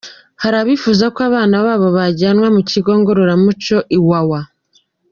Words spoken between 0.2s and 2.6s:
Hari abifuza ko abana babo bajyanwa